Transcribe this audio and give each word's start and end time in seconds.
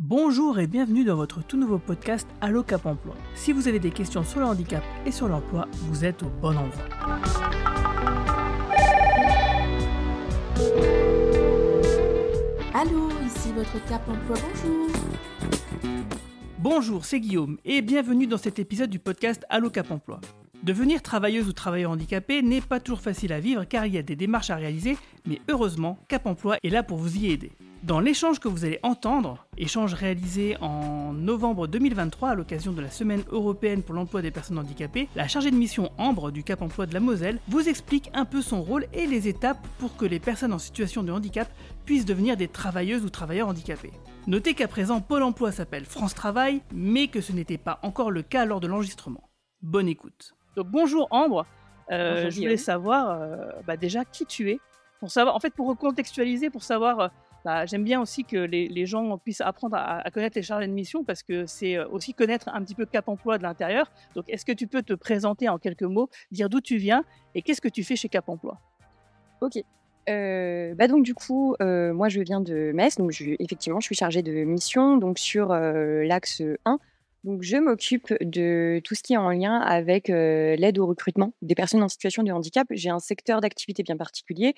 Bonjour 0.00 0.60
et 0.60 0.68
bienvenue 0.68 1.02
dans 1.02 1.16
votre 1.16 1.44
tout 1.44 1.56
nouveau 1.56 1.78
podcast 1.78 2.28
Allo 2.40 2.62
Cap 2.62 2.86
Emploi. 2.86 3.16
Si 3.34 3.52
vous 3.52 3.66
avez 3.66 3.80
des 3.80 3.90
questions 3.90 4.22
sur 4.22 4.38
le 4.38 4.46
handicap 4.46 4.84
et 5.04 5.10
sur 5.10 5.26
l'emploi, 5.26 5.66
vous 5.88 6.04
êtes 6.04 6.22
au 6.22 6.28
bon 6.40 6.56
endroit. 6.56 6.84
Allô, 12.74 13.08
ici 13.26 13.50
votre 13.52 13.84
Cap 13.88 14.08
Emploi, 14.08 14.36
bonjour. 14.36 14.86
Bonjour, 16.60 17.04
c'est 17.04 17.18
Guillaume 17.18 17.58
et 17.64 17.82
bienvenue 17.82 18.28
dans 18.28 18.38
cet 18.38 18.60
épisode 18.60 18.90
du 18.90 19.00
podcast 19.00 19.44
Allo 19.48 19.68
Cap 19.68 19.90
Emploi. 19.90 20.20
Devenir 20.62 21.02
travailleuse 21.02 21.48
ou 21.48 21.52
travailleur 21.52 21.90
handicapé 21.90 22.42
n'est 22.42 22.60
pas 22.60 22.78
toujours 22.78 23.00
facile 23.00 23.32
à 23.32 23.40
vivre 23.40 23.64
car 23.64 23.84
il 23.84 23.94
y 23.94 23.98
a 23.98 24.02
des 24.02 24.14
démarches 24.14 24.50
à 24.50 24.56
réaliser, 24.56 24.96
mais 25.26 25.40
heureusement, 25.48 25.98
Cap 26.06 26.26
Emploi 26.26 26.56
est 26.62 26.70
là 26.70 26.84
pour 26.84 26.98
vous 26.98 27.16
y 27.16 27.32
aider. 27.32 27.50
Dans 27.84 28.00
l'échange 28.00 28.40
que 28.40 28.48
vous 28.48 28.64
allez 28.64 28.80
entendre, 28.82 29.46
échange 29.56 29.94
réalisé 29.94 30.56
en 30.60 31.12
novembre 31.12 31.68
2023 31.68 32.30
à 32.30 32.34
l'occasion 32.34 32.72
de 32.72 32.82
la 32.82 32.90
Semaine 32.90 33.22
européenne 33.30 33.84
pour 33.84 33.94
l'emploi 33.94 34.20
des 34.20 34.32
personnes 34.32 34.58
handicapées, 34.58 35.08
la 35.14 35.28
chargée 35.28 35.52
de 35.52 35.56
mission 35.56 35.92
Ambre 35.96 36.32
du 36.32 36.42
Cap 36.42 36.60
Emploi 36.60 36.86
de 36.86 36.94
la 36.94 36.98
Moselle 36.98 37.38
vous 37.46 37.68
explique 37.68 38.10
un 38.14 38.24
peu 38.24 38.42
son 38.42 38.62
rôle 38.62 38.86
et 38.92 39.06
les 39.06 39.28
étapes 39.28 39.64
pour 39.78 39.96
que 39.96 40.06
les 40.06 40.18
personnes 40.18 40.52
en 40.52 40.58
situation 40.58 41.04
de 41.04 41.12
handicap 41.12 41.48
puissent 41.84 42.04
devenir 42.04 42.36
des 42.36 42.48
travailleuses 42.48 43.04
ou 43.04 43.10
travailleurs 43.10 43.48
handicapés. 43.48 43.92
Notez 44.26 44.54
qu'à 44.54 44.66
présent 44.66 45.00
Pôle 45.00 45.22
Emploi 45.22 45.52
s'appelle 45.52 45.84
France 45.84 46.14
Travail, 46.14 46.62
mais 46.74 47.06
que 47.06 47.20
ce 47.20 47.32
n'était 47.32 47.58
pas 47.58 47.78
encore 47.84 48.10
le 48.10 48.22
cas 48.22 48.44
lors 48.44 48.60
de 48.60 48.66
l'enregistrement. 48.66 49.30
Bonne 49.62 49.88
écoute. 49.88 50.34
Donc 50.56 50.66
bonjour 50.66 51.06
Ambre, 51.10 51.46
Euh, 51.90 52.16
Bonjour, 52.24 52.30
je 52.32 52.40
voulais 52.40 52.56
savoir 52.58 53.10
euh, 53.10 53.36
bah, 53.66 53.76
déjà 53.78 54.04
qui 54.04 54.26
tu 54.26 54.50
es, 54.50 54.60
pour 55.00 55.10
savoir, 55.10 55.34
en 55.34 55.40
fait 55.40 55.54
pour 55.54 55.68
recontextualiser, 55.68 56.50
pour 56.50 56.62
savoir 56.62 57.00
euh, 57.00 57.08
bah, 57.44 57.66
j'aime 57.66 57.84
bien 57.84 58.00
aussi 58.00 58.24
que 58.24 58.36
les, 58.36 58.86
gens 58.86 59.18
puissent 59.18 59.40
apprendre 59.40 59.76
à, 59.76 60.10
connaître 60.10 60.36
les 60.36 60.42
chargés 60.42 60.66
de 60.66 60.72
mission 60.72 61.04
parce 61.04 61.22
que 61.22 61.46
c'est 61.46 61.76
euh, 61.76 61.88
aussi 61.88 62.14
connaître 62.14 62.48
un 62.48 62.62
petit 62.62 62.74
peu 62.74 62.86
Cap 62.86 63.08
Emploi 63.08 63.38
de 63.38 63.42
l'intérieur. 63.42 63.90
Donc, 64.14 64.24
est-ce 64.28 64.44
que 64.44 64.52
tu 64.52 64.66
peux 64.66 64.82
te 64.82 64.94
présenter 64.94 65.48
en 65.48 65.58
quelques 65.58 65.82
mots, 65.82 66.08
dire 66.30 66.48
d'où 66.48 66.60
tu 66.60 66.76
viens 66.76 67.04
et 67.34 67.42
qu'est-ce 67.42 67.60
que 67.60 67.68
tu 67.68 67.84
fais 67.84 67.96
chez 67.96 68.08
Cap 68.08 68.28
Emploi? 68.28 68.58
Ok. 69.40 69.62
Euh, 70.08 70.74
bah 70.74 70.88
donc 70.88 71.04
du 71.04 71.14
coup, 71.14 71.54
euh, 71.60 71.92
moi 71.92 72.08
je 72.08 72.20
viens 72.20 72.40
de 72.40 72.72
Metz, 72.72 72.96
donc 72.96 73.12
effectivement 73.20 73.78
je 73.78 73.84
suis 73.84 73.94
chargée 73.94 74.22
de 74.22 74.32
mission 74.44 74.96
donc 74.96 75.18
sur 75.18 75.48
l'axe 75.48 76.42
1. 76.64 76.78
Donc 77.24 77.42
je 77.42 77.56
m'occupe 77.56 78.14
de 78.20 78.80
tout 78.84 78.94
ce 78.94 79.02
qui 79.02 79.14
est 79.14 79.16
en 79.16 79.30
lien 79.30 79.58
avec 79.60 80.08
euh, 80.08 80.54
l'aide 80.56 80.78
au 80.78 80.86
recrutement 80.86 81.34
des 81.42 81.54
personnes 81.54 81.82
en 81.82 81.88
situation 81.88 82.22
de 82.22 82.30
handicap. 82.30 82.66
J'ai 82.70 82.90
un 82.90 83.00
secteur 83.00 83.40
d'activité 83.40 83.82
bien 83.82 83.96
particulier. 83.96 84.54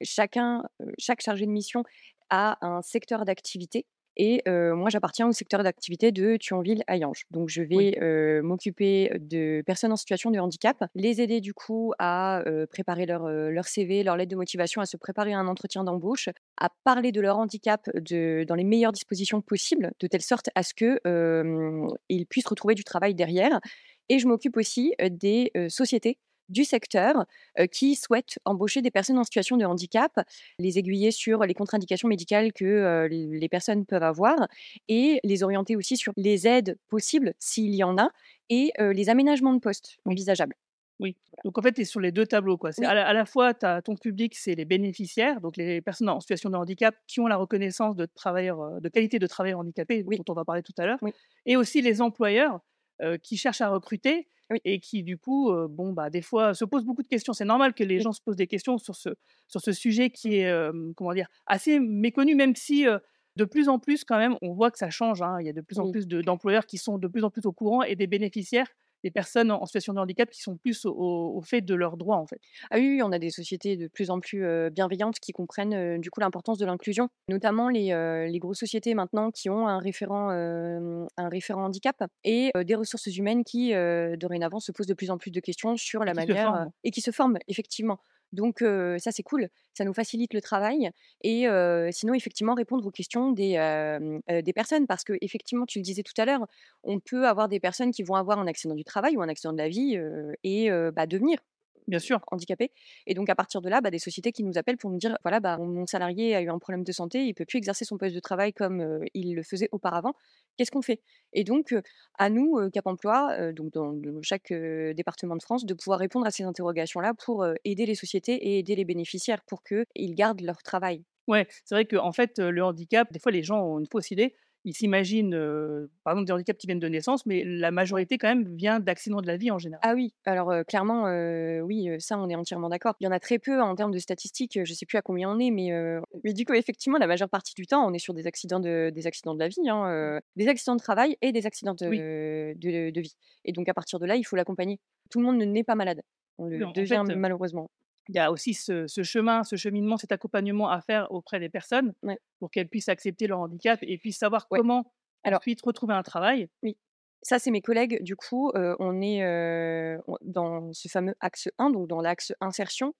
Euh, 0.00 0.04
chaque 0.04 1.20
chargé 1.20 1.46
de 1.46 1.50
mission 1.50 1.82
a 2.30 2.58
un 2.66 2.82
secteur 2.82 3.24
d'activité. 3.24 3.86
Et 4.16 4.42
euh, 4.46 4.74
moi, 4.76 4.90
j'appartiens 4.90 5.28
au 5.28 5.32
secteur 5.32 5.62
d'activité 5.62 6.12
de 6.12 6.36
Thionville 6.36 6.84
à 6.86 6.96
Yange. 6.96 7.24
Donc, 7.30 7.48
je 7.48 7.62
vais 7.62 7.76
Oui. 7.76 7.98
euh, 8.00 8.42
m'occuper 8.42 9.10
de 9.18 9.62
personnes 9.66 9.92
en 9.92 9.96
situation 9.96 10.30
de 10.30 10.38
handicap, 10.38 10.84
les 10.94 11.20
aider 11.20 11.40
du 11.40 11.52
coup 11.52 11.92
à 11.98 12.40
euh, 12.46 12.66
préparer 12.66 13.06
leur, 13.06 13.24
euh, 13.24 13.50
leur 13.50 13.66
CV, 13.66 14.02
leur 14.04 14.16
lettre 14.16 14.30
de 14.30 14.36
motivation, 14.36 14.80
à 14.80 14.86
se 14.86 14.96
préparer 14.96 15.32
à 15.32 15.38
un 15.38 15.48
entretien 15.48 15.82
d'embauche, 15.84 16.28
à 16.56 16.68
parler 16.84 17.10
de 17.12 17.20
leur 17.20 17.38
handicap 17.38 17.88
de, 17.94 18.44
dans 18.46 18.54
les 18.54 18.64
meilleures 18.64 18.92
dispositions 18.92 19.40
possibles, 19.40 19.92
de 19.98 20.06
telle 20.06 20.22
sorte 20.22 20.48
à 20.54 20.62
ce 20.62 20.74
qu'ils 20.74 22.26
puissent 22.26 22.46
retrouver 22.46 22.74
du 22.74 22.84
travail 22.84 23.14
derrière. 23.14 23.60
Et 24.08 24.18
je 24.18 24.26
m'occupe 24.28 24.56
aussi 24.56 24.94
euh, 25.00 25.08
des 25.10 25.50
euh, 25.56 25.68
sociétés 25.68 26.18
du 26.48 26.64
secteur 26.64 27.24
euh, 27.58 27.66
qui 27.66 27.94
souhaitent 27.94 28.38
embaucher 28.44 28.82
des 28.82 28.90
personnes 28.90 29.18
en 29.18 29.24
situation 29.24 29.56
de 29.56 29.64
handicap, 29.64 30.12
les 30.58 30.78
aiguiller 30.78 31.10
sur 31.10 31.40
les 31.44 31.54
contre-indications 31.54 32.08
médicales 32.08 32.52
que 32.52 32.64
euh, 32.64 33.08
les 33.08 33.48
personnes 33.48 33.86
peuvent 33.86 34.02
avoir 34.02 34.48
et 34.88 35.20
les 35.24 35.42
orienter 35.42 35.76
aussi 35.76 35.96
sur 35.96 36.12
les 36.16 36.46
aides 36.46 36.78
possibles 36.88 37.34
s'il 37.38 37.74
y 37.74 37.84
en 37.84 37.98
a 37.98 38.08
et 38.50 38.72
euh, 38.80 38.92
les 38.92 39.08
aménagements 39.08 39.54
de 39.54 39.60
poste 39.60 39.96
envisageables. 40.04 40.54
Oui. 41.00 41.16
Donc, 41.44 41.58
en 41.58 41.62
fait, 41.62 41.72
tu 41.72 41.80
es 41.80 41.84
sur 41.84 41.98
les 41.98 42.12
deux 42.12 42.24
tableaux. 42.24 42.56
Quoi. 42.56 42.70
Oui. 42.78 42.84
à, 42.86 42.94
la, 42.94 43.06
à 43.08 43.12
la 43.12 43.24
fois, 43.26 43.52
ton 43.52 43.96
public, 43.96 44.36
c'est 44.36 44.54
les 44.54 44.64
bénéficiaires, 44.64 45.40
donc 45.40 45.56
les 45.56 45.80
personnes 45.80 46.08
en 46.08 46.20
situation 46.20 46.50
de 46.50 46.56
handicap 46.56 46.94
qui 47.08 47.18
ont 47.18 47.26
la 47.26 47.36
reconnaissance 47.36 47.96
de, 47.96 48.06
travailleurs, 48.06 48.80
de 48.80 48.88
qualité 48.88 49.18
de 49.18 49.26
travailleur 49.26 49.58
handicapé, 49.58 50.04
Oui. 50.06 50.16
dont 50.18 50.24
on 50.28 50.34
va 50.34 50.44
parler 50.44 50.62
tout 50.62 50.72
à 50.78 50.86
l'heure, 50.86 50.98
Oui. 51.02 51.10
et 51.46 51.56
aussi 51.56 51.82
les 51.82 52.00
employeurs 52.00 52.60
euh, 53.02 53.18
qui 53.18 53.36
cherchent 53.36 53.60
à 53.60 53.68
recruter 53.70 54.28
Oui. 54.50 54.58
et 54.64 54.78
qui, 54.80 55.02
du 55.02 55.16
coup, 55.18 55.50
euh, 55.50 55.66
bon, 55.68 55.92
bah, 55.92 56.10
des 56.10 56.20
fois, 56.22 56.52
se 56.54 56.64
posent 56.64 56.84
beaucoup 56.84 57.02
de 57.02 57.08
questions. 57.08 57.32
C'est 57.32 57.44
normal 57.46 57.72
que 57.74 57.82
les 57.84 58.00
gens 58.00 58.12
se 58.12 58.20
posent 58.20 58.36
des 58.36 58.46
questions 58.46 58.76
sur 58.78 58.94
ce, 58.94 59.10
sur 59.48 59.60
ce 59.60 59.72
sujet 59.72 60.10
qui 60.10 60.36
est, 60.36 60.50
euh, 60.50 60.92
comment 60.96 61.14
dire, 61.14 61.28
assez 61.46 61.80
méconnu, 61.80 62.34
même 62.34 62.54
si. 62.56 62.86
euh, 62.86 62.98
de 63.36 63.44
plus 63.44 63.68
en 63.68 63.80
plus, 63.80 64.04
quand 64.04 64.16
même, 64.18 64.36
on 64.42 64.52
voit 64.52 64.70
que 64.70 64.78
ça 64.78 64.90
change. 64.90 65.20
hein. 65.20 65.38
Il 65.40 65.46
y 65.46 65.48
a 65.48 65.52
de 65.52 65.60
plus 65.60 65.80
en 65.80 65.86
Oui. 65.86 65.90
plus 65.90 66.06
de- 66.06 66.22
d'employeurs 66.22 66.66
qui 66.66 66.78
sont 66.78 66.98
de 66.98 67.08
plus 67.08 67.24
en 67.24 67.30
plus 67.30 67.44
au 67.46 67.52
courant 67.52 67.82
et 67.82 67.96
des 67.96 68.06
bénéficiaires, 68.06 68.68
des 69.04 69.10
personnes 69.10 69.50
en 69.50 69.62
en 69.64 69.66
situation 69.66 69.94
de 69.94 69.98
handicap 69.98 70.28
qui 70.28 70.42
sont 70.42 70.56
plus 70.56 70.84
au, 70.84 70.92
au 70.92 71.40
fait 71.40 71.62
de 71.62 71.74
leurs 71.74 71.96
droits, 71.96 72.16
en 72.16 72.26
fait. 72.26 72.38
Ah 72.70 72.76
oui, 72.76 72.96
oui, 72.96 73.02
on 73.02 73.12
a 73.12 73.18
des 73.18 73.30
sociétés 73.30 73.76
de 73.76 73.88
plus 73.88 74.10
en 74.10 74.20
plus 74.20 74.44
euh, 74.44 74.68
bienveillantes 74.68 75.20
qui 75.20 75.32
comprennent 75.32 75.74
euh, 75.74 75.98
du 75.98 76.10
coup 76.10 76.20
l'importance 76.20 76.58
de 76.58 76.66
l'inclusion, 76.66 77.08
notamment 77.28 77.68
les, 77.68 77.94
les 78.30 78.38
grosses 78.38 78.58
sociétés 78.58 78.94
maintenant 78.94 79.30
qui 79.30 79.48
ont 79.48 79.68
un 79.68 79.78
référent, 79.78 80.30
un 80.30 81.28
référent 81.28 81.64
handicap 81.64 82.02
et 82.24 82.50
des 82.64 82.74
ressources 82.74 83.06
humaines 83.06 83.44
qui 83.44 83.72
dorénavant 84.18 84.60
se 84.60 84.72
posent 84.72 84.86
de 84.86 84.94
plus 84.94 85.10
en 85.10 85.18
plus 85.18 85.30
de 85.30 85.40
questions 85.40 85.76
sur 85.76 86.04
la 86.04 86.14
manière 86.14 86.66
et 86.82 86.90
qui 86.90 87.00
se 87.00 87.10
forment 87.10 87.38
effectivement. 87.48 87.98
Donc 88.34 88.62
euh, 88.62 88.98
ça 88.98 89.12
c'est 89.12 89.22
cool, 89.22 89.48
ça 89.72 89.84
nous 89.84 89.94
facilite 89.94 90.34
le 90.34 90.40
travail 90.40 90.90
et 91.22 91.48
euh, 91.48 91.90
sinon 91.92 92.14
effectivement 92.14 92.54
répondre 92.54 92.86
aux 92.86 92.90
questions 92.90 93.32
des, 93.32 93.56
euh, 93.56 94.18
des 94.42 94.52
personnes 94.52 94.86
parce 94.86 95.04
que 95.04 95.14
effectivement 95.20 95.66
tu 95.66 95.78
le 95.78 95.84
disais 95.84 96.02
tout 96.02 96.20
à 96.20 96.24
l'heure, 96.24 96.46
on 96.82 97.00
peut 97.00 97.26
avoir 97.26 97.48
des 97.48 97.60
personnes 97.60 97.92
qui 97.92 98.02
vont 98.02 98.16
avoir 98.16 98.38
un 98.38 98.46
accident 98.46 98.74
du 98.74 98.84
travail 98.84 99.16
ou 99.16 99.22
un 99.22 99.28
accident 99.28 99.52
de 99.52 99.58
la 99.58 99.68
vie 99.68 99.98
et 100.42 100.70
bah, 100.92 101.06
devenir 101.06 101.38
Bien 101.86 101.98
sûr. 101.98 102.20
handicapés. 102.30 102.72
Et 103.06 103.12
donc, 103.12 103.28
à 103.28 103.34
partir 103.34 103.60
de 103.60 103.68
là, 103.68 103.82
bah, 103.82 103.90
des 103.90 103.98
sociétés 103.98 104.32
qui 104.32 104.42
nous 104.42 104.56
appellent 104.56 104.78
pour 104.78 104.90
nous 104.90 104.96
dire 104.96 105.18
voilà, 105.22 105.40
bah, 105.40 105.58
mon 105.58 105.66
mon 105.66 105.86
salarié 105.86 106.34
a 106.34 106.40
eu 106.40 106.48
un 106.48 106.58
problème 106.58 106.82
de 106.82 106.92
santé, 106.92 107.26
il 107.26 107.34
peut 107.34 107.44
plus 107.44 107.58
exercer 107.58 107.84
son 107.84 107.98
poste 107.98 108.14
de 108.14 108.20
travail 108.20 108.54
comme 108.54 108.80
euh, 108.80 109.04
il 109.12 109.34
le 109.34 109.42
faisait 109.42 109.68
auparavant. 109.70 110.14
Qu'est-ce 110.56 110.70
qu'on 110.70 110.82
fait? 110.82 111.00
Et 111.32 111.44
donc, 111.44 111.74
à 112.18 112.30
nous, 112.30 112.70
Cap 112.72 112.86
Emploi, 112.86 113.52
donc 113.52 113.72
dans, 113.72 113.92
chaque 114.22 114.52
département 114.52 115.36
de 115.36 115.42
France, 115.42 115.64
de 115.66 115.74
pouvoir 115.74 115.98
répondre 115.98 116.26
à 116.26 116.30
ces 116.30 116.44
interrogations-là 116.44 117.12
pour 117.14 117.44
aider 117.64 117.86
les 117.86 117.94
sociétés 117.94 118.34
et 118.34 118.58
aider 118.58 118.76
les 118.76 118.84
bénéficiaires 118.84 119.42
pour 119.46 119.62
qu'ils 119.64 120.14
gardent 120.14 120.42
leur 120.42 120.62
travail. 120.62 121.04
Ouais, 121.26 121.46
c'est 121.64 121.74
vrai 121.74 121.86
qu'en 121.86 122.06
en 122.06 122.12
fait, 122.12 122.38
le 122.38 122.62
handicap, 122.62 123.12
des 123.12 123.18
fois, 123.18 123.32
les 123.32 123.42
gens 123.42 123.62
ont 123.62 123.78
une 123.80 123.86
fausse 123.90 124.10
idée. 124.10 124.34
Ils 124.66 124.72
s'imaginent, 124.72 125.34
euh, 125.34 125.88
par 126.04 126.14
exemple, 126.14 126.26
des 126.26 126.32
handicaps 126.32 126.58
qui 126.58 126.66
viennent 126.66 126.78
de 126.78 126.88
naissance, 126.88 127.26
mais 127.26 127.44
la 127.44 127.70
majorité, 127.70 128.16
quand 128.16 128.28
même, 128.28 128.48
vient 128.56 128.80
d'accidents 128.80 129.20
de 129.20 129.26
la 129.26 129.36
vie 129.36 129.50
en 129.50 129.58
général. 129.58 129.80
Ah 129.82 129.94
oui, 129.94 130.14
alors 130.24 130.50
euh, 130.50 130.62
clairement, 130.62 131.06
euh, 131.06 131.60
oui, 131.60 131.90
ça, 131.98 132.18
on 132.18 132.28
est 132.30 132.34
entièrement 132.34 132.70
d'accord. 132.70 132.94
Il 133.00 133.04
y 133.04 133.06
en 133.06 133.12
a 133.12 133.20
très 133.20 133.38
peu 133.38 133.60
en 133.60 133.74
termes 133.74 133.92
de 133.92 133.98
statistiques, 133.98 134.58
je 134.64 134.72
sais 134.72 134.86
plus 134.86 134.96
à 134.96 135.02
combien 135.02 135.30
on 135.30 135.38
est, 135.38 135.50
mais, 135.50 135.72
euh, 135.72 136.00
mais 136.24 136.32
du 136.32 136.46
coup, 136.46 136.54
effectivement, 136.54 136.96
la 136.98 137.06
majeure 137.06 137.28
partie 137.28 137.54
du 137.54 137.66
temps, 137.66 137.86
on 137.86 137.92
est 137.92 137.98
sur 137.98 138.14
des 138.14 138.26
accidents 138.26 138.60
de, 138.60 138.90
des 138.90 139.06
accidents 139.06 139.34
de 139.34 139.38
la 139.40 139.48
vie, 139.48 139.68
hein, 139.68 139.86
euh, 139.88 140.20
des 140.36 140.48
accidents 140.48 140.76
de 140.76 140.80
travail 140.80 141.16
et 141.20 141.32
des 141.32 141.44
accidents 141.46 141.74
de, 141.74 141.86
Oui. 141.86 141.98
de, 141.98 142.90
de 142.90 143.00
vie. 143.00 143.14
Et 143.44 143.52
donc, 143.52 143.68
à 143.68 143.74
partir 143.74 143.98
de 143.98 144.06
là, 144.06 144.16
il 144.16 144.24
faut 144.24 144.36
l'accompagner. 144.36 144.80
Tout 145.10 145.20
le 145.20 145.26
monde 145.26 145.36
ne 145.36 145.44
n'est 145.44 145.64
pas 145.64 145.74
malade. 145.74 146.00
On 146.38 146.46
le 146.46 146.64
en 146.66 146.72
devient 146.72 147.02
fait, 147.06 147.14
malheureusement. 147.14 147.70
Il 148.08 148.14
y 148.16 148.18
a 148.18 148.30
aussi 148.30 148.54
ce, 148.54 148.86
ce 148.86 149.02
chemin, 149.02 149.44
ce 149.44 149.56
cheminement, 149.56 149.96
cet 149.96 150.12
accompagnement 150.12 150.68
à 150.70 150.80
faire 150.80 151.10
auprès 151.10 151.40
des 151.40 151.48
personnes 151.48 151.94
Ouais. 152.02 152.18
pour 152.38 152.50
qu'elles 152.50 152.68
puissent 152.68 152.88
accepter 152.88 153.26
leur 153.26 153.40
handicap 153.40 153.78
et 153.82 153.96
puissent 153.98 154.18
savoir 154.18 154.46
Ouais. 154.50 154.58
comment 154.58 154.92
Alors- 155.22 155.38
ensuite 155.40 155.62
retrouver 155.62 155.94
un 155.94 156.02
travail. 156.02 156.48
Oui. 156.62 156.76
Ça, 157.22 157.38
c'est 157.38 157.50
mes 157.50 157.62
collègues. 157.62 158.02
Du 158.02 158.16
coup, 158.16 158.50
euh, 158.54 158.76
on 158.80 159.00
est 159.00 159.22
euh, 159.24 159.96
dans 160.20 160.70
ce 160.74 160.88
fameux 160.88 161.14
axe 161.20 161.48
1, 161.56 161.70
donc 161.70 161.88
dans 161.88 162.02
l'axe 162.02 162.34
insertion. 162.42 162.94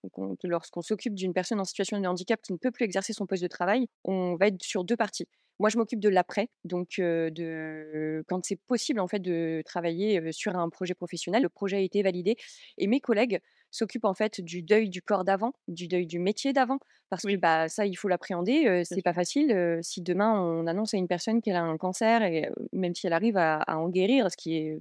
Lorsqu'on 0.45 0.81
s'occupe 0.81 1.15
d'une 1.15 1.35
personne 1.35 1.61
en 1.61 1.65
situation 1.65 2.01
de 2.01 2.07
handicap 2.07 2.41
qui 2.41 2.55
ne 2.55 2.57
peut 2.59 2.71
plus 2.71 2.87
exercer 2.87 3.13
son 3.13 3.27
poste 3.27 3.43
de 3.43 3.49
travail, 3.49 3.87
on 4.05 4.37
va 4.37 4.47
être 4.47 4.63
sur 4.63 4.83
deux 4.85 4.97
parties. 4.97 5.29
Moi, 5.61 5.71
je 5.71 5.79
m'occupe 5.79 6.01
de 6.01 6.09
l'après, 6.09 6.49
donc 6.65 6.99
euh, 6.99 7.31
de 7.31 8.25
quand 8.29 8.45
c'est 8.45 8.57
possible 8.67 8.99
en 9.01 9.07
fait 9.09 9.21
de 9.21 9.63
travailler 9.65 10.21
euh, 10.21 10.33
sur 10.33 10.57
un 10.57 10.69
projet 10.69 10.95
professionnel. 10.95 11.43
Le 11.43 11.49
projet 11.49 11.77
a 11.77 11.81
été 11.81 12.03
validé 12.03 12.37
et 12.79 12.87
mes 12.89 13.01
collègues 13.01 13.41
s'occupent 13.71 14.05
en 14.05 14.15
fait 14.15 14.41
du 14.41 14.63
deuil 14.63 14.89
du 14.89 15.03
corps 15.03 15.25
d'avant, 15.25 15.53
du 15.69 15.89
deuil 15.89 16.07
du 16.07 16.19
métier 16.19 16.53
d'avant, 16.53 16.79
parce 17.09 17.25
Oui. 17.25 17.35
que 17.35 17.41
bah 17.41 17.69
ça, 17.69 17.87
il 17.87 17.95
faut 17.97 18.09
l'appréhender. 18.09 18.67
euh, 18.67 18.83
c'est 18.85 19.03
pas 19.03 19.13
facile. 19.15 19.79
si 19.83 20.01
demain 20.03 20.33
on 20.41 20.67
annonce 20.67 20.95
à 20.95 20.97
une 20.97 21.09
personne 21.09 21.41
qu'elle 21.41 21.57
a 21.57 21.63
un 21.63 21.77
cancer 21.77 22.23
et 22.23 22.49
même 22.73 22.95
si 22.95 23.07
elle 23.07 23.13
arrive 23.13 23.37
à, 23.37 23.57
à 23.59 23.77
en 23.77 23.89
guérir, 23.89 24.31
ce 24.31 24.37
qui 24.37 24.57
est 24.57 24.79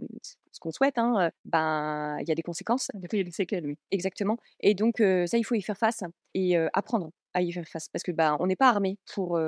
ce 0.51 0.59
qu'on 0.59 0.71
souhaite, 0.71 0.97
hein, 0.99 1.31
ben 1.45 2.17
il 2.21 2.27
y 2.27 2.31
a 2.31 2.35
des 2.35 2.43
conséquences. 2.43 2.91
Il 2.93 3.17
y 3.17 3.21
a 3.21 3.23
des 3.23 3.31
séquelles, 3.31 3.65
oui. 3.65 3.75
Exactement. 3.91 4.37
Et 4.59 4.75
donc, 4.75 4.97
ça, 4.99 5.37
il 5.37 5.43
faut 5.43 5.55
y 5.55 5.61
faire 5.63 5.77
face 5.77 6.03
et 6.35 6.55
apprendre 6.73 7.09
à 7.33 7.41
y 7.41 7.51
faire 7.51 7.67
face. 7.67 7.89
Parce 7.89 8.03
que 8.03 8.11
bah, 8.11 8.37
on 8.39 8.45
n'est 8.45 8.55
pas 8.55 8.69
armé 8.69 8.99
pour, 9.13 9.39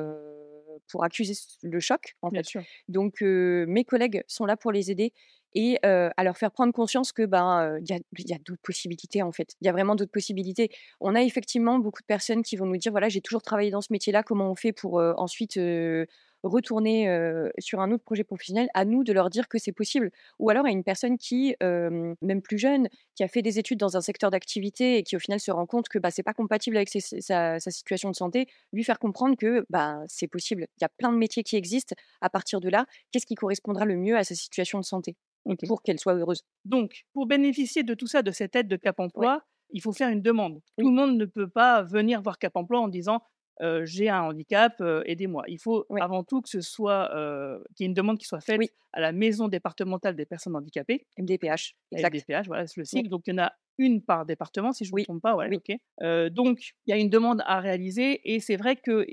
pour 0.90 1.04
accuser 1.04 1.34
le 1.64 1.80
choc, 1.80 2.16
en 2.22 2.30
Bien 2.30 2.42
fait. 2.42 2.50
sûr. 2.50 2.64
Donc, 2.88 3.22
euh, 3.22 3.66
mes 3.68 3.84
collègues 3.84 4.24
sont 4.28 4.46
là 4.46 4.58
pour 4.58 4.72
les 4.72 4.92
aider 4.92 5.14
et 5.56 5.80
euh, 5.86 6.10
à 6.18 6.24
leur 6.24 6.38
faire 6.38 6.52
prendre 6.52 6.74
conscience 6.74 7.14
que 7.14 7.26
ben 7.26 7.62
euh, 7.62 7.80
il 7.82 8.30
y 8.30 8.34
a, 8.34 8.38
d'autres 8.40 8.62
possibilités 8.62 9.24
en 9.24 9.32
fait. 9.32 9.56
Il 9.62 9.66
y 9.66 9.70
a 9.70 9.72
vraiment 9.72 9.96
d'autres 9.96 10.12
possibilités. 10.12 10.70
On 11.00 11.16
a 11.16 11.24
effectivement 11.24 11.80
beaucoup 11.80 12.02
de 12.02 12.06
personnes 12.06 12.44
qui 12.44 12.58
vont 12.58 12.66
nous 12.66 12.78
dire 12.78 12.92
voilà 12.92 13.08
j'ai 13.08 13.22
toujours 13.22 13.42
travaillé 13.42 13.72
dans 13.72 13.82
ce 13.82 13.92
métier-là. 13.92 14.22
Comment 14.22 14.52
on 14.52 14.56
fait 14.56 14.74
pour 14.74 15.00
euh, 15.00 15.14
ensuite 15.18 15.58
euh, 16.46 16.50
retourner 16.50 17.08
sur 17.60 17.80
un 17.80 17.92
autre 17.92 18.04
projet 18.04 18.24
professionnel, 18.24 18.68
à 18.74 18.86
nous 18.86 19.04
de 19.04 19.14
leur 19.14 19.30
dire 19.30 19.48
que 19.48 19.58
c'est 19.58 19.72
possible. 19.72 20.12
Ou 20.40 20.50
alors 20.50 20.66
à 20.66 20.72
une 20.72 20.84
personne 20.84 21.18
qui, 21.18 21.56
même 21.62 22.42
plus 22.42 22.58
jeune, 22.58 22.88
qui 23.16 23.24
a 23.24 23.28
fait 23.28 23.42
des 23.42 23.60
études 23.60 23.80
dans 23.80 23.98
un 23.98 24.02
secteur 24.02 24.32
d'activité 24.32 24.98
et 24.98 25.04
qui 25.04 25.16
au 25.16 25.20
final 25.20 25.40
se 25.40 25.52
rend 25.52 25.66
compte 25.66 25.90
que 25.90 26.00
bah, 26.00 26.12
c'est 26.12 26.24
pas 26.24 26.34
compatible 26.34 26.78
avec 26.78 26.90
sa, 26.90 27.60
situation 27.60 28.10
de 28.10 28.16
santé, 28.16 28.48
lui 28.74 28.84
faire 28.84 29.00
comprendre 29.00 29.36
que 29.38 29.66
bah, 29.70 30.00
c'est 30.08 30.28
possible. 30.28 30.68
Il 30.78 30.82
y 30.82 30.86
a 30.86 30.90
plein 30.90 31.12
de 31.12 31.18
métiers 31.18 31.44
qui 31.44 31.56
existent. 31.56 31.96
À 32.22 32.30
partir 32.30 32.60
de 32.60 32.70
là, 32.70 32.86
qu'est-ce 33.12 33.26
qui 33.26 33.36
correspondra 33.36 33.86
le 33.86 33.96
mieux 33.96 34.18
à 34.18 34.24
sa 34.24 34.36
situation 34.36 34.80
de 34.80 34.86
santé 34.86 35.16
pour 35.68 35.82
qu'elle 35.82 36.00
soit 36.00 36.16
heureuse? 36.16 36.44
Donc, 36.64 37.04
pour 37.14 37.26
bénéficier 37.28 37.84
de 37.84 37.94
tout 37.94 38.08
ça, 38.08 38.22
de 38.22 38.32
cette 38.32 38.56
aide 38.56 38.68
de 38.68 38.76
Cap 38.76 39.00
Emploi, 39.00 39.42
il 39.72 39.82
faut 39.82 39.92
faire 39.92 40.10
une 40.10 40.22
demande. 40.22 40.62
Tout 40.78 40.88
le 40.88 40.96
monde 40.96 41.18
ne 41.18 41.26
peut 41.26 41.50
pas 41.50 41.84
venir 41.84 42.22
voir 42.22 42.38
Cap 42.38 42.56
Emploi 42.56 42.80
en 42.80 42.88
disant 42.88 43.22
j'ai 43.84 44.10
un 44.10 44.22
handicap, 44.22 44.82
aidez-moi. 45.06 45.44
Il 45.48 45.60
faut 45.60 45.86
avant 46.00 46.24
tout 46.24 46.42
que 46.42 46.50
ce 46.50 46.62
soit 46.62 47.10
qu'il 47.76 47.84
y 47.84 47.86
ait 47.86 47.88
une 47.88 47.94
demande 47.94 48.18
qui 48.18 48.26
soit 48.26 48.42
faite 48.42 48.62
à 48.94 49.02
la 49.02 49.12
maison 49.12 49.48
départementale 49.48 50.16
des 50.16 50.26
personnes 50.26 50.56
handicapées. 50.56 51.06
MDPH. 51.18 51.76
Exact. 51.92 52.14
MDPH, 52.14 52.48
voilà, 52.48 52.68
c'est 52.68 52.80
le 52.80 52.86
cycle. 52.86 53.10
Donc 53.10 53.24
il 53.28 53.32
y 53.32 53.34
en 53.34 53.44
a 53.44 53.54
une 53.78 54.02
par 54.02 54.26
département, 54.26 54.72
si 54.72 54.86
je 54.86 54.92
ne 54.94 55.00
me 55.00 55.04
trompe 55.04 55.22
pas. 55.22 55.36
Ouais, 55.36 55.50
donc 56.30 56.74
il 56.86 56.90
y 56.90 56.94
a 56.94 56.98
une 56.98 57.10
demande 57.10 57.42
à 57.46 57.60
réaliser 57.60 58.22
et 58.34 58.40
c'est 58.40 58.56
vrai 58.56 58.76
que 58.76 59.06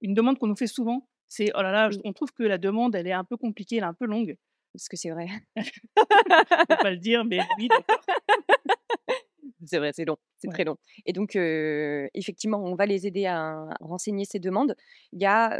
une 0.00 0.14
demande 0.14 0.38
qu'on 0.38 0.46
nous 0.46 0.56
fait 0.56 0.66
souvent, 0.66 1.08
c'est 1.28 1.50
oh 1.54 1.62
là 1.62 1.72
là, 1.72 1.90
on 2.04 2.12
trouve 2.12 2.32
que 2.32 2.42
la 2.42 2.58
demande 2.58 2.94
elle 2.94 3.06
est 3.06 3.12
un 3.12 3.24
peu 3.24 3.36
compliquée, 3.36 3.76
elle 3.76 3.84
est 3.84 3.86
un 3.86 3.94
peu 3.94 4.06
longue. 4.06 4.36
Est-ce 4.74 4.88
que 4.88 4.96
c'est 4.96 5.10
vrai 5.10 5.26
Je 5.56 5.70
ne 6.70 6.82
pas 6.82 6.90
le 6.90 6.96
dire, 6.96 7.24
mais 7.24 7.40
oui. 7.58 7.68
C'est 9.64 9.78
vrai, 9.78 9.92
c'est 9.94 10.04
long, 10.04 10.16
c'est 10.38 10.48
très 10.48 10.64
long. 10.64 10.76
Et 11.06 11.12
donc, 11.12 11.36
effectivement, 11.36 12.58
on 12.58 12.74
va 12.74 12.86
les 12.86 13.06
aider 13.06 13.26
à, 13.26 13.68
renseigner 13.80 14.24
ces 14.24 14.38
demandes. 14.38 14.74
Il 15.12 15.20
y 15.20 15.26
a 15.26 15.56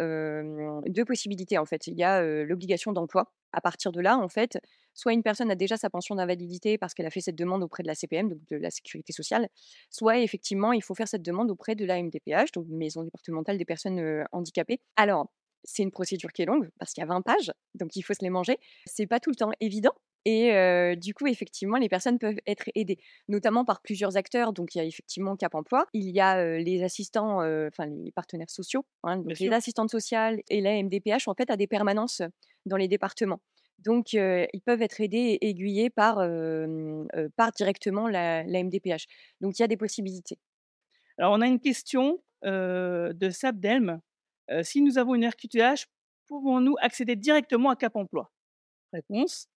deux 0.86 1.04
possibilités, 1.04 1.58
en 1.58 1.66
fait. 1.66 1.86
Il 1.86 1.96
y 1.96 2.04
a 2.04 2.22
l'obligation 2.22 2.92
d'emploi. 2.92 3.32
À 3.52 3.60
partir 3.60 3.92
de 3.92 4.00
là, 4.00 4.16
en 4.16 4.28
fait, 4.28 4.58
soit 4.94 5.12
une 5.12 5.22
personne 5.22 5.50
a 5.50 5.54
déjà 5.54 5.76
sa 5.76 5.90
pension 5.90 6.14
d'invalidité 6.14 6.78
parce 6.78 6.94
qu'elle 6.94 7.06
a 7.06 7.10
fait 7.10 7.20
cette 7.20 7.36
demande 7.36 7.62
auprès 7.62 7.82
de 7.82 7.88
la 7.88 7.94
CPM, 7.94 8.30
donc 8.30 8.38
de 8.48 8.56
la 8.56 8.70
sécurité 8.70 9.12
sociale, 9.12 9.48
soit 9.90 10.18
effectivement, 10.18 10.72
il 10.72 10.82
faut 10.82 10.94
faire 10.94 11.08
cette 11.08 11.22
demande 11.22 11.50
auprès 11.50 11.74
de 11.74 11.84
la 11.84 12.02
MDPH, 12.02 12.52
donc 12.54 12.66
Maison 12.68 13.02
départementale 13.02 13.58
des 13.58 13.64
personnes 13.66 14.24
handicapées. 14.32 14.80
Alors, 14.96 15.30
c'est 15.64 15.82
une 15.82 15.90
procédure 15.90 16.32
qui 16.32 16.42
est 16.42 16.46
longue 16.46 16.70
parce 16.78 16.92
qu'il 16.92 17.02
y 17.02 17.04
a 17.04 17.08
20 17.08 17.22
pages, 17.22 17.52
donc 17.74 17.94
il 17.96 18.02
faut 18.02 18.14
se 18.14 18.22
les 18.22 18.30
manger. 18.30 18.58
C'est 18.86 19.06
pas 19.06 19.20
tout 19.20 19.30
le 19.30 19.36
temps 19.36 19.52
évident, 19.60 19.92
et 20.24 20.96
du 20.96 21.14
coup, 21.14 21.26
effectivement, 21.26 21.76
les 21.78 21.88
personnes 21.88 22.18
peuvent 22.18 22.38
être 22.46 22.64
aidées, 22.74 22.98
notamment 23.28 23.64
par 23.64 23.82
plusieurs 23.82 24.16
acteurs. 24.16 24.52
Donc, 24.52 24.74
il 24.74 24.78
y 24.78 24.80
a 24.80 24.84
effectivement 24.84 25.36
Cap 25.36 25.54
Emploi, 25.54 25.86
il 25.92 26.10
y 26.10 26.20
a 26.20 26.58
les 26.58 26.82
assistants, 26.82 27.38
enfin 27.38 27.86
les 27.86 28.12
partenaires 28.12 28.50
sociaux, 28.50 28.84
hein, 29.02 29.18
donc 29.18 29.38
les 29.38 29.50
assistantes 29.50 29.90
sociales 29.90 30.40
et 30.48 30.60
la 30.60 30.80
MDPH, 30.82 31.26
en 31.26 31.34
fait, 31.34 31.50
à 31.50 31.56
des 31.56 31.66
permanences 31.66 32.22
dans 32.66 32.76
les 32.76 32.88
départements. 32.88 33.40
Donc, 33.78 34.12
ils 34.12 34.62
peuvent 34.64 34.82
être 34.82 35.00
aidés 35.00 35.38
et 35.40 35.48
aiguillés 35.48 35.90
par, 35.90 36.16
par 37.36 37.52
directement 37.52 38.06
la, 38.08 38.44
la, 38.44 38.62
MDPH. 38.62 39.06
Donc, 39.40 39.58
il 39.58 39.62
y 39.62 39.64
a 39.64 39.68
des 39.68 39.76
possibilités. 39.76 40.38
Alors, 41.18 41.32
on 41.32 41.40
a 41.40 41.46
une 41.46 41.60
question 41.60 42.22
de 42.44 43.30
Sabdelm. 43.30 44.00
si 44.62 44.82
nous 44.82 44.98
avons 44.98 45.14
une 45.16 45.26
RQTH, 45.26 45.86
pouvons-nous 46.26 46.76
accéder 46.80 47.16
directement 47.16 47.70
à 47.70 47.76
Cap 47.76 47.96
Emploi? 47.96 48.30
Réponse. 48.92 49.48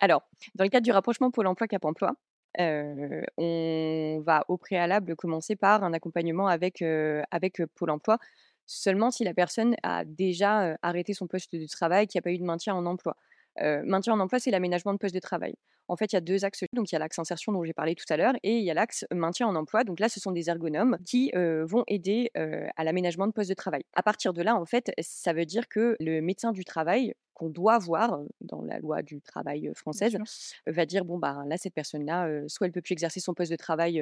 Alors, 0.00 0.22
dans 0.56 0.64
le 0.64 0.70
cadre 0.70 0.84
du 0.84 0.90
rapprochement 0.92 1.30
Pôle 1.30 1.46
emploi 1.46 1.68
Cap 1.68 1.84
emploi, 1.84 2.14
on 2.58 4.20
va 4.24 4.44
au 4.48 4.56
préalable 4.56 5.14
commencer 5.16 5.54
par 5.56 5.84
un 5.84 5.92
accompagnement 5.92 6.48
avec, 6.48 6.82
avec 7.30 7.62
Pôle 7.76 7.90
emploi, 7.90 8.18
seulement 8.66 9.10
si 9.10 9.24
la 9.24 9.34
personne 9.34 9.76
a 9.82 10.04
déjà 10.04 10.76
arrêté 10.82 11.14
son 11.14 11.26
poste 11.28 11.54
de 11.54 11.66
travail, 11.66 12.06
qu'il 12.08 12.18
n'y 12.18 12.22
a 12.22 12.24
pas 12.24 12.32
eu 12.32 12.38
de 12.38 12.44
maintien 12.44 12.74
en 12.74 12.84
emploi. 12.86 13.16
maintien 13.60 14.14
en 14.14 14.20
emploi, 14.20 14.40
c'est 14.40 14.50
l'aménagement 14.50 14.92
de 14.92 14.98
poste 14.98 15.14
de 15.14 15.20
travail. 15.20 15.54
En 15.90 15.96
fait, 15.96 16.12
il 16.12 16.16
y 16.16 16.18
a 16.18 16.20
deux 16.20 16.44
axes. 16.44 16.64
Donc, 16.72 16.90
il 16.90 16.94
y 16.94 16.96
a 16.96 16.98
l'axe 16.98 17.18
insertion 17.18 17.52
dont 17.52 17.64
j'ai 17.64 17.72
parlé 17.72 17.94
tout 17.94 18.04
à 18.08 18.16
l'heure 18.16 18.34
et 18.42 18.56
il 18.56 18.64
y 18.64 18.70
a 18.70 18.74
l'axe 18.74 19.04
maintien 19.12 19.46
en 19.46 19.56
emploi. 19.56 19.84
Donc 19.84 19.98
là, 20.00 20.08
ce 20.08 20.20
sont 20.20 20.30
des 20.30 20.48
ergonomes 20.48 20.96
qui 21.04 21.32
vont 21.34 21.84
aider 21.88 22.30
à 22.34 22.84
l'aménagement 22.84 23.26
de 23.26 23.32
poste 23.32 23.50
de 23.50 23.54
travail. 23.54 23.82
À 23.94 24.02
partir 24.02 24.32
de 24.32 24.42
là, 24.42 24.54
en 24.54 24.66
fait, 24.66 24.92
ça 25.00 25.32
veut 25.32 25.46
dire 25.46 25.68
que 25.68 25.96
le 25.98 26.20
médecin 26.20 26.52
du 26.52 26.64
travail 26.64 27.14
qu'on 27.34 27.48
doit 27.48 27.78
voir 27.78 28.20
dans 28.40 28.62
la 28.62 28.78
loi 28.78 29.02
du 29.02 29.20
travail 29.22 29.70
française 29.74 30.18
va 30.66 30.84
dire 30.84 31.06
bon 31.06 31.16
bah 31.18 31.42
là 31.46 31.56
cette 31.56 31.72
personne 31.72 32.04
là 32.04 32.28
soit 32.48 32.66
elle 32.66 32.72
peut 32.72 32.82
plus 32.82 32.92
exercer 32.92 33.18
son 33.18 33.32
poste 33.32 33.50
de 33.50 33.56
travail 33.56 33.94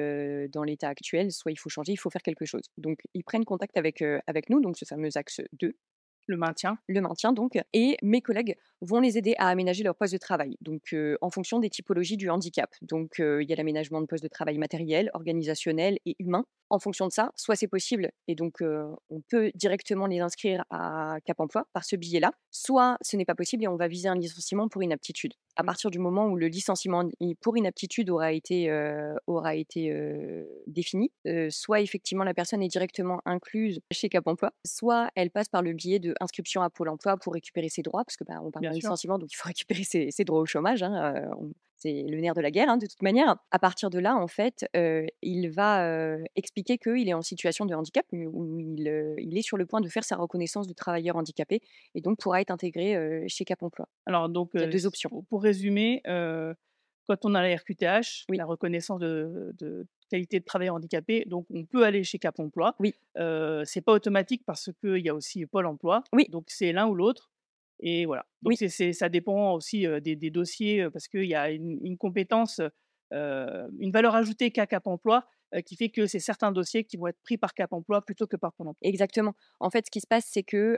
dans 0.51 0.63
l'état 0.63 0.89
actuel 0.89 1.31
soit 1.31 1.51
il 1.51 1.55
faut 1.55 1.69
changer 1.69 1.93
il 1.93 1.97
faut 1.97 2.09
faire 2.09 2.21
quelque 2.21 2.43
chose 2.43 2.63
donc 2.77 2.99
ils 3.13 3.23
prennent 3.23 3.45
contact 3.45 3.77
avec 3.77 4.03
avec 4.27 4.49
nous 4.49 4.59
donc 4.59 4.77
ce 4.77 4.83
fameux 4.83 5.09
axe 5.15 5.39
2 5.53 5.73
le 6.27 6.37
maintien. 6.37 6.77
Le 6.87 7.01
maintien, 7.01 7.33
donc. 7.33 7.57
Et 7.73 7.97
mes 8.01 8.21
collègues 8.21 8.55
vont 8.81 8.99
les 8.99 9.17
aider 9.17 9.35
à 9.37 9.47
aménager 9.47 9.83
leur 9.83 9.95
poste 9.95 10.13
de 10.13 10.19
travail, 10.19 10.57
donc 10.61 10.95
en 11.21 11.29
fonction 11.29 11.59
des 11.59 11.69
typologies 11.69 12.17
du 12.17 12.29
handicap. 12.29 12.69
Donc, 12.81 13.15
il 13.19 13.49
y 13.49 13.53
a 13.53 13.55
l'aménagement 13.55 14.01
de 14.01 14.05
poste 14.05 14.23
de 14.23 14.29
travail 14.29 14.57
matériel, 14.57 15.09
organisationnel 15.13 15.97
et 16.05 16.15
humain. 16.19 16.45
En 16.69 16.79
fonction 16.79 17.07
de 17.07 17.11
ça, 17.11 17.31
soit 17.35 17.55
c'est 17.55 17.67
possible, 17.67 18.11
et 18.27 18.35
donc 18.35 18.61
on 18.61 19.21
peut 19.29 19.51
directement 19.55 20.05
les 20.05 20.19
inscrire 20.19 20.63
à 20.69 21.17
Cap 21.25 21.39
Emploi 21.39 21.67
par 21.73 21.83
ce 21.83 21.95
billet-là, 21.95 22.31
soit 22.51 22.97
ce 23.01 23.17
n'est 23.17 23.25
pas 23.25 23.35
possible 23.35 23.63
et 23.63 23.67
on 23.67 23.75
va 23.75 23.87
viser 23.87 24.07
un 24.07 24.15
licenciement 24.15 24.67
pour 24.67 24.83
inaptitude. 24.83 25.33
À 25.55 25.63
partir 25.63 25.89
du 25.91 25.99
moment 25.99 26.27
où 26.27 26.35
le 26.35 26.47
licenciement 26.47 27.09
pour 27.41 27.57
inaptitude 27.57 28.09
aura 28.09 28.31
été, 28.31 28.71
aura 29.27 29.55
été 29.55 29.93
défini, 30.67 31.11
soit 31.49 31.81
effectivement 31.81 32.23
la 32.23 32.33
personne 32.33 32.61
est 32.61 32.67
directement 32.67 33.21
incluse 33.25 33.79
chez 33.91 34.09
Cap 34.09 34.27
Emploi, 34.27 34.51
soit 34.65 35.09
elle 35.15 35.31
passe 35.31 35.49
par 35.49 35.61
le 35.61 35.73
biais 35.73 35.99
de 35.99 36.13
inscription 36.19 36.61
à 36.61 36.69
Pôle 36.69 36.89
Emploi 36.89 37.17
pour 37.17 37.33
récupérer 37.33 37.69
ses 37.69 37.81
droits, 37.81 38.03
parce 38.03 38.17
que 38.17 38.23
bah, 38.23 38.39
on 38.43 38.51
parle 38.51 38.65
de 38.65 38.73
licenciement, 38.73 39.17
donc 39.17 39.31
il 39.31 39.35
faut 39.35 39.47
récupérer 39.47 39.83
ses, 39.83 40.23
droits 40.23 40.41
au 40.41 40.45
chômage. 40.45 40.83
Hein, 40.83 41.31
c'est 41.79 42.03
le 42.03 42.19
nerf 42.19 42.33
de 42.33 42.41
la 42.41 42.51
guerre, 42.51 42.69
hein, 42.69 42.77
de 42.77 42.85
toute 42.85 43.01
manière. 43.01 43.37
À 43.51 43.59
partir 43.59 43.89
de 43.89 43.99
là, 43.99 44.15
en 44.15 44.27
fait, 44.27 44.67
il 45.21 45.49
va 45.49 46.17
expliquer 46.35 46.77
qu'il 46.77 47.07
est 47.07 47.13
en 47.13 47.21
situation 47.21 47.65
de 47.65 47.73
handicap, 47.73 48.05
ou 48.11 48.59
il, 48.59 48.87
est 48.87 49.41
sur 49.41 49.57
le 49.57 49.65
point 49.65 49.81
de 49.81 49.89
faire 49.89 50.03
sa 50.03 50.15
reconnaissance 50.15 50.67
de 50.67 50.73
travailleur 50.73 51.15
handicapé, 51.15 51.61
et 51.95 52.01
donc 52.01 52.19
pourra 52.19 52.41
être 52.41 52.51
intégré 52.51 53.25
chez 53.27 53.45
Cap 53.45 53.63
Emploi. 53.63 53.87
Alors, 54.05 54.29
donc, 54.29 54.51
il 54.53 54.61
y 54.61 54.63
a 54.63 54.67
deux 54.67 54.85
options. 54.85 55.23
Pour 55.29 55.43
résumer, 55.43 56.01
quand 57.09 57.25
on 57.25 57.33
a 57.33 57.41
la 57.41 57.55
RQTH, 57.55 58.25
la 58.29 58.45
reconnaissance 58.45 58.99
de, 58.99 59.87
qualité 60.11 60.39
de 60.39 60.45
travailleur 60.45 60.75
handicapé, 60.75 61.25
donc 61.25 61.47
on 61.49 61.65
peut 61.65 61.83
aller 61.83 62.03
chez 62.03 62.19
Cap 62.19 62.39
Emploi. 62.39 62.75
Oui. 62.79 62.93
Euh, 63.17 63.63
c'est 63.65 63.81
pas 63.81 63.93
automatique 63.93 64.43
parce 64.45 64.69
qu'il 64.79 64.99
y 64.99 65.09
a 65.09 65.15
aussi 65.15 65.45
Pôle 65.47 65.65
Emploi. 65.65 66.03
Oui. 66.13 66.27
Donc 66.29 66.45
c'est 66.47 66.71
l'un 66.71 66.87
ou 66.87 66.93
l'autre. 66.93 67.31
Et 67.79 68.05
voilà. 68.05 68.25
Donc 68.41 68.55
oui. 68.59 68.69
c'est, 68.69 68.93
ça 68.93 69.09
dépend 69.09 69.53
aussi 69.53 69.85
des, 70.01 70.29
dossiers 70.29 70.89
parce 70.91 71.07
qu'il 71.07 71.25
y 71.25 71.35
a 71.35 71.49
une, 71.49 71.79
une 71.83 71.97
compétence, 71.97 72.61
une 73.11 73.91
valeur 73.91 74.15
ajoutée 74.15 74.51
qu'a 74.51 74.67
Cap 74.67 74.87
Emploi 74.87 75.25
qui 75.65 75.75
fait 75.75 75.89
que 75.89 76.07
c'est 76.07 76.19
certains 76.19 76.51
dossiers 76.51 76.83
qui 76.83 76.97
vont 76.97 77.07
être 77.07 77.19
pris 77.23 77.37
par 77.37 77.53
Cap 77.53 77.73
Emploi 77.73 78.01
plutôt 78.01 78.27
que 78.27 78.35
par 78.35 78.53
Pôle 78.53 78.67
Emploi. 78.67 78.87
Exactement. 78.87 79.33
En 79.59 79.69
fait, 79.69 79.85
ce 79.85 79.91
qui 79.91 79.99
se 79.99 80.07
passe, 80.07 80.25
c'est 80.27 80.43
que 80.43 80.77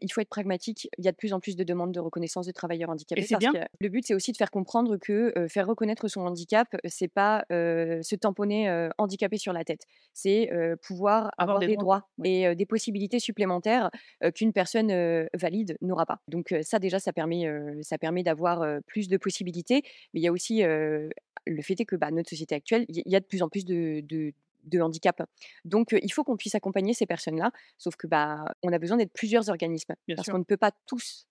il 0.00 0.12
faut 0.12 0.20
être 0.20 0.28
pragmatique. 0.28 0.88
Il 0.98 1.04
y 1.04 1.08
a 1.08 1.12
de 1.12 1.16
plus 1.16 1.32
en 1.32 1.40
plus 1.40 1.56
de 1.56 1.64
demandes 1.64 1.92
de 1.92 2.00
reconnaissance 2.00 2.46
de 2.46 2.52
travailleurs 2.52 2.90
handicapés. 2.90 3.22
Et 3.22 3.26
c'est 3.26 3.38
bien. 3.38 3.52
le 3.80 3.88
but, 3.88 4.06
c'est 4.06 4.14
aussi 4.14 4.32
de 4.32 4.36
faire 4.36 4.50
comprendre 4.50 4.96
que 4.96 5.32
faire 5.48 5.66
reconnaître 5.66 6.08
son 6.08 6.22
handicap, 6.22 6.68
c'est 6.86 7.08
pas 7.08 7.44
se 7.50 8.14
tamponner 8.16 8.88
handicapé 8.98 9.38
sur 9.38 9.52
la 9.52 9.64
tête. 9.64 9.82
C'est 10.12 10.50
pouvoir 10.82 11.30
avoir, 11.38 11.58
des, 11.58 11.76
droits, 11.76 12.08
et 12.24 12.54
des 12.54 12.66
possibilités 12.66 13.18
supplémentaires 13.18 13.90
qu'une 14.34 14.52
personne 14.52 14.92
valide 15.34 15.76
n'aura 15.80 16.06
pas. 16.06 16.20
Donc 16.28 16.54
ça, 16.62 16.78
déjà, 16.78 16.98
ça 16.98 17.12
permet, 17.12 17.46
ça 17.82 17.98
permet 17.98 18.22
d'avoir 18.22 18.64
plus 18.86 19.08
de 19.08 19.16
possibilités. 19.16 19.82
Mais 20.12 20.20
il 20.20 20.22
y 20.22 20.28
a 20.28 20.32
aussi 20.32 20.62
le 21.46 21.62
fait 21.62 21.78
est 21.78 21.84
que 21.84 21.96
bah, 21.96 22.10
notre 22.10 22.30
société 22.30 22.54
actuelle, 22.54 22.84
il 22.88 23.02
y, 23.04 23.16
a 23.16 23.20
de 23.20 23.24
plus 23.24 23.42
en 23.42 23.48
plus 23.48 23.64
de, 23.64 23.93
de, 24.00 24.32
handicap. 24.80 25.22
Donc, 25.64 25.94
il 26.00 26.12
faut 26.12 26.24
qu'on 26.24 26.36
puisse 26.36 26.54
accompagner 26.54 26.94
ces 26.94 27.06
personnes-là, 27.06 27.50
sauf 27.78 27.96
que 27.96 28.06
bah, 28.06 28.44
on 28.62 28.72
a 28.72 28.78
besoin 28.78 28.96
d'être 28.96 29.12
plusieurs 29.12 29.48
organismes, 29.48 29.94
parce 30.16 30.28
qu'on 30.28 30.38
ne 30.38 30.44
peut 30.44 30.56
pas 30.56 30.72
tous 30.86 31.26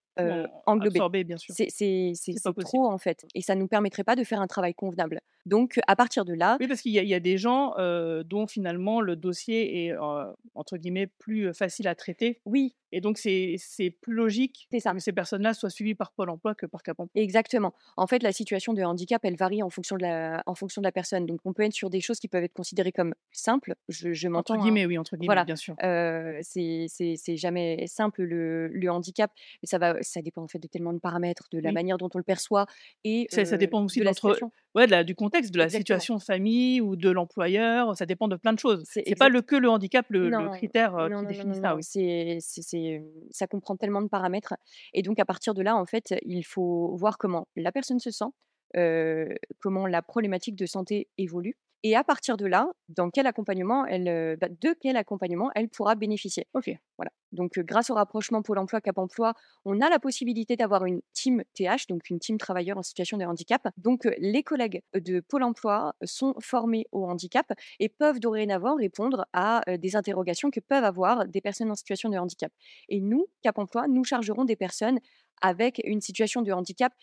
englobé. 0.65 1.23
bien 1.23 1.37
sûr. 1.37 1.53
C'est 1.55 2.13
trop 2.59 2.85
en 2.87 2.97
fait. 2.97 3.25
Et 3.33 3.41
ça 3.41 3.55
ne 3.55 3.61
nous 3.61 3.67
permettrait 3.67 4.03
pas 4.03 4.15
de 4.15 4.23
faire 4.23 4.41
un 4.41 4.47
travail 4.47 4.73
convenable. 4.73 5.21
Donc 5.45 5.79
à 5.87 5.95
partir 5.95 6.25
de 6.25 6.33
là. 6.33 6.57
Oui, 6.59 6.67
parce 6.67 6.81
qu'il 6.81 6.91
y, 6.91 7.05
y, 7.05 7.13
a 7.13 7.19
des 7.19 7.37
gens 7.37 7.75
dont 8.25 8.47
finalement 8.47 9.01
le 9.01 9.15
dossier 9.15 9.85
est 9.85 9.95
entre 10.55 10.77
guillemets 10.77 11.07
plus 11.07 11.53
facile 11.53 11.87
à 11.87 11.95
traiter. 11.95 12.41
Oui. 12.45 12.75
Et 12.95 13.01
donc 13.01 13.17
c'est 13.17 13.57
plus 14.01 14.13
logique 14.13 14.67
ça. 14.79 14.93
que 14.93 14.99
ces 14.99 15.11
personnes-là 15.11 15.55
soient 15.55 15.71
suivies 15.71 15.95
par 15.95 16.11
Pôle 16.11 16.29
emploi 16.29 16.53
que 16.53 16.67
par 16.67 16.83
Cap 16.83 16.99
emploi. 16.99 17.21
Exactement. 17.21 17.73
En 17.97 18.05
fait, 18.05 18.21
la 18.21 18.31
situation 18.31 18.73
de 18.73 18.83
handicap, 18.83 19.19
elle 19.25 19.35
varie 19.35 19.63
en 19.63 19.71
fonction 19.71 19.97
de 19.97 20.03
la, 20.03 20.43
en 20.45 20.53
fonction 20.53 20.79
de 20.79 20.85
la 20.85 20.91
personne. 20.91 21.25
Donc 21.25 21.39
on 21.43 21.53
peut 21.53 21.63
être 21.63 21.73
sur 21.73 21.89
des 21.89 22.01
choses 22.01 22.19
qui 22.19 22.27
peuvent 22.27 22.43
être 22.43 22.53
considérées 22.53 22.91
comme 22.91 23.15
simples. 23.31 23.73
Je, 23.89 24.13
je 24.13 24.27
m'entends. 24.27 24.53
Entre 24.53 24.61
hein. 24.61 24.63
guillemets, 24.63 24.85
oui, 24.85 24.99
entre 24.99 25.15
guillemets, 25.17 25.25
voilà. 25.25 25.43
bien 25.43 25.55
sûr. 25.55 25.75
c'est 25.79 27.37
jamais 27.37 27.87
simple 27.87 28.23
le, 28.23 28.67
le 28.67 28.91
handicap, 28.91 29.31
mais 29.63 29.67
ça 29.67 29.79
va 29.79 29.95
ça 30.01 30.21
dépend 30.21 30.43
en 30.43 30.47
fait 30.47 30.59
de 30.59 30.67
tellement 30.67 30.93
de 30.93 30.99
paramètres, 30.99 31.47
de 31.51 31.59
la 31.59 31.71
manière 31.71 31.97
dont 31.97 32.09
on 32.13 32.17
le 32.17 32.23
perçoit 32.23 32.67
et 33.03 33.27
ça, 33.31 33.57
dépend 33.57 33.83
aussi 33.83 33.99
de, 33.99 34.05
ouais, 34.75 34.85
de 34.85 34.91
la- 34.91 35.03
du 35.03 35.15
contexte, 35.15 35.51
de 35.53 35.57
la 35.57 35.65
Exactement. 35.65 35.81
situation 35.99 36.15
de 36.17 36.21
famille 36.23 36.81
ou 36.81 36.95
de 36.95 37.09
l'employeur. 37.09 37.95
Ça 37.97 38.05
dépend 38.05 38.27
de 38.27 38.35
plein 38.35 38.53
de 38.53 38.59
choses. 38.59 38.83
C'est 38.85 39.03
C'est 39.05 39.15
pas 39.15 39.27
exact- 39.27 39.33
le 39.33 39.41
que 39.41 39.55
le 39.55 39.69
handicap, 39.69 40.05
le, 40.09 40.29
critère 40.53 40.95
euh, 40.95 41.09
non, 41.09 41.17
qui 41.19 41.23
non, 41.23 41.29
définit 41.29 41.55
ça. 41.55 41.69
non, 41.69 41.75
oui. 41.75 41.83
c'est, 41.83 42.37
c'est, 42.41 43.03
ça 43.31 43.47
comprend 43.47 43.75
tellement 43.75 44.01
de 44.01 44.07
paramètres. 44.07 44.55
Et 44.93 45.01
donc, 45.01 45.19
à 45.19 45.25
partir 45.25 45.53
de 45.53 45.61
là, 45.61 45.75
en 45.75 45.85
fait, 45.85 46.13
il 46.25 46.43
faut 46.43 46.95
voir 46.95 47.17
comment 47.17 47.47
la 47.55 47.71
personne 47.71 47.99
se 47.99 48.11
sent, 48.11 48.25
euh, 48.77 49.33
comment 49.59 49.85
la 49.87 50.01
problématique 50.01 50.55
de 50.55 50.65
santé 50.65 51.07
évolue. 51.17 51.55
Et 51.83 51.95
à 51.95 52.03
partir 52.03 52.37
de 52.37 52.45
là, 52.45 52.69
dans 52.89 53.09
quel 53.09 53.27
accompagnement 53.27 53.85
elle, 53.85 54.07
euh, 54.07 54.35
bah, 54.39 54.47
de 54.49 54.75
quel 54.79 54.97
accompagnement 54.97 55.51
elle 55.55 55.69
pourra 55.69 55.95
bénéficier. 55.95 56.47
Ok. 56.53 56.71
Voilà. 56.97 57.11
Donc, 57.33 57.57
euh, 57.57 57.63
grâce 57.63 57.89
au 57.89 57.95
rapprochement 57.95 58.41
Pôle 58.41 58.59
emploi 58.59 58.79
Cap 58.79 58.97
emploi, 58.97 59.33
on 59.65 59.81
a 59.81 59.89
la 59.89 59.99
possibilité 59.99 60.55
d'avoir 60.55 60.85
une 60.85 61.01
team 61.13 61.43
TH, 61.53 61.87
donc 61.89 62.09
une 62.09 62.19
team 62.19 62.37
travailleurs 62.37 62.77
en 62.77 62.83
situation 62.83 63.17
de 63.17 63.25
handicap. 63.25 63.67
Donc, 63.77 64.05
euh, 64.05 64.13
les 64.19 64.43
collègues 64.43 64.83
de 64.93 65.19
Pôle 65.19 65.43
emploi 65.43 65.95
sont 66.03 66.35
formés 66.39 66.85
au 66.91 67.05
handicap 67.05 67.51
et 67.79 67.89
peuvent 67.89 68.19
dorénavant 68.19 68.75
répondre 68.75 69.25
à 69.33 69.67
euh, 69.69 69.77
des 69.77 69.95
interrogations 69.95 70.51
que 70.51 70.59
peuvent 70.59 70.83
avoir 70.83 71.27
des 71.27 71.41
personnes 71.41 71.71
en 71.71 71.75
situation 71.75 72.09
de 72.09 72.17
handicap. 72.17 72.51
Et 72.87 73.01
nous, 73.01 73.25
Cap 73.41 73.57
emploi, 73.57 73.87
nous 73.87 74.03
chargerons 74.03 74.45
des 74.45 74.55
personnes 74.55 74.99
avec 75.41 75.81
une 75.83 76.01
situation 76.01 76.43
de 76.43 76.51
handicap 76.51 76.93